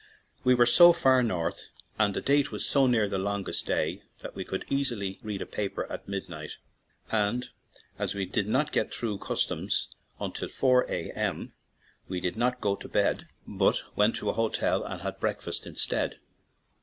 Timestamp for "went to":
13.95-14.29